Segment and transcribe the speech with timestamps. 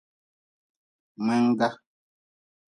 [1.23, 1.67] Mngengga.